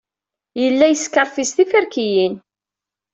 Yella 0.61 0.85
yeskerfiẓ 0.89 1.49
tiferkiyin. 1.55 2.33